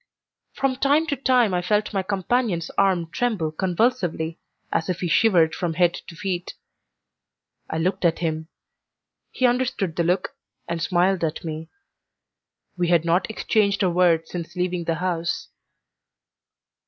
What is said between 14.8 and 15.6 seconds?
the house.